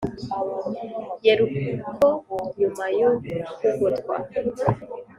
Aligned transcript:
Yeriko 1.25 2.07
nyuma 2.57 2.85
yo 2.99 3.09
kugotwa 3.59 4.15